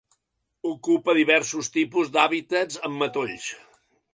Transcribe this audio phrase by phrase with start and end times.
[0.69, 3.47] Ocupa diversos tipus d'hàbitats amb matolls.